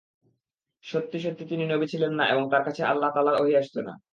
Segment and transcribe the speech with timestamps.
[0.83, 3.93] সত্যি সত্যি তিনি নবী ছিলেন না এবং তার কাছে আল্লাহ তাআলার ওহী আসত না।